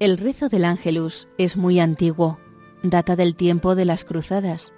El 0.00 0.18
rezo 0.18 0.48
del 0.48 0.64
Ángelus 0.64 1.28
es 1.38 1.56
muy 1.56 1.78
antiguo, 1.78 2.40
data 2.82 3.14
del 3.14 3.36
tiempo 3.36 3.76
de 3.76 3.84
las 3.84 4.04
cruzadas, 4.04 4.72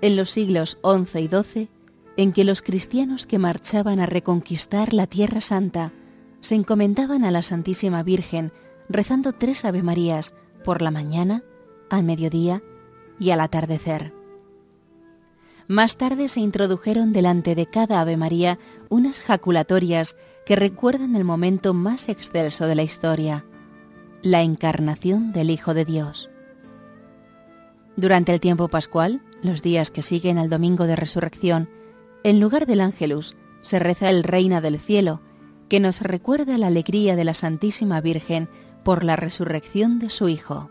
en 0.00 0.16
los 0.16 0.30
siglos 0.30 0.78
XI 0.82 1.18
y 1.18 1.28
XII, 1.28 1.68
en 2.16 2.32
que 2.32 2.42
los 2.42 2.62
cristianos 2.62 3.26
que 3.26 3.38
marchaban 3.38 4.00
a 4.00 4.06
reconquistar 4.06 4.94
la 4.94 5.06
Tierra 5.06 5.42
Santa 5.42 5.92
se 6.40 6.54
encomendaban 6.54 7.22
a 7.24 7.30
la 7.30 7.42
Santísima 7.42 8.02
Virgen 8.02 8.50
rezando 8.88 9.34
tres 9.34 9.66
Ave 9.66 9.82
Marías 9.82 10.34
por 10.64 10.80
la 10.80 10.90
mañana, 10.90 11.42
al 11.90 12.04
mediodía 12.04 12.62
y 13.20 13.30
al 13.30 13.40
atardecer. 13.40 14.14
Más 15.68 15.98
tarde 15.98 16.30
se 16.30 16.40
introdujeron 16.40 17.12
delante 17.12 17.54
de 17.54 17.66
cada 17.66 18.00
Ave 18.00 18.16
María 18.16 18.58
unas 18.88 19.20
jaculatorias 19.20 20.16
que 20.46 20.56
recuerdan 20.56 21.14
el 21.14 21.24
momento 21.24 21.74
más 21.74 22.08
excelso 22.08 22.66
de 22.66 22.74
la 22.74 22.84
historia, 22.84 23.44
la 24.26 24.42
encarnación 24.42 25.30
del 25.30 25.50
Hijo 25.50 25.72
de 25.72 25.84
Dios. 25.84 26.28
Durante 27.94 28.34
el 28.34 28.40
tiempo 28.40 28.66
pascual, 28.66 29.22
los 29.40 29.62
días 29.62 29.92
que 29.92 30.02
siguen 30.02 30.36
al 30.36 30.50
domingo 30.50 30.88
de 30.88 30.96
resurrección, 30.96 31.68
en 32.24 32.40
lugar 32.40 32.66
del 32.66 32.80
ángelus 32.80 33.36
se 33.62 33.78
reza 33.78 34.10
el 34.10 34.24
Reina 34.24 34.60
del 34.60 34.80
Cielo, 34.80 35.20
que 35.68 35.78
nos 35.78 36.00
recuerda 36.00 36.58
la 36.58 36.66
alegría 36.66 37.14
de 37.14 37.22
la 37.22 37.34
Santísima 37.34 38.00
Virgen 38.00 38.48
por 38.82 39.04
la 39.04 39.14
resurrección 39.14 40.00
de 40.00 40.10
su 40.10 40.28
Hijo. 40.28 40.70